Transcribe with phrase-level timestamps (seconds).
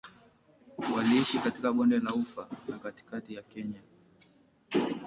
[0.95, 3.81] Waliishi katika Bonde la Ufa na katikati ya Kenya.